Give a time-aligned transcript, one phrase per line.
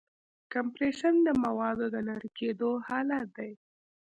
[0.53, 3.51] کمپریشن د موادو د نری کېدو حالت دی.